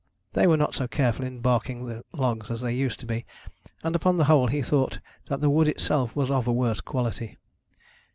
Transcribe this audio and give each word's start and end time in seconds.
They 0.33 0.47
were 0.47 0.57
not 0.57 0.73
so 0.73 0.87
careful 0.87 1.23
in 1.23 1.41
barking 1.41 1.85
the 1.85 2.01
logs 2.11 2.49
as 2.49 2.61
they 2.61 2.73
used 2.73 2.99
to 3.01 3.05
be, 3.05 3.23
and 3.83 3.95
upon 3.95 4.17
the 4.17 4.23
whole 4.25 4.47
he 4.47 4.63
thought 4.63 4.99
that 5.27 5.41
the 5.41 5.49
wood 5.51 5.67
itself 5.67 6.15
was 6.15 6.31
of 6.31 6.47
a 6.47 6.51
worse 6.51 6.81
quality. 6.81 7.37